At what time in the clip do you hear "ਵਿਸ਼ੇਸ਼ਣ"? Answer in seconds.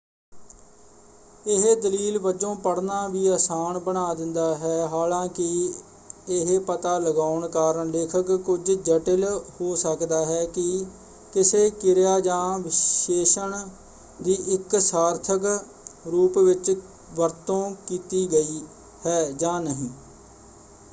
12.59-13.53